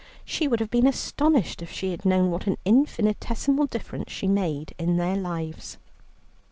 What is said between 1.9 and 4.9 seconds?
had known what an infinitesimal difference she made